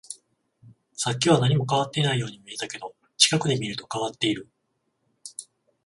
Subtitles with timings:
[0.95, 4.49] さっきは何も変わっていないように見えたけど、近くで見ると変わっている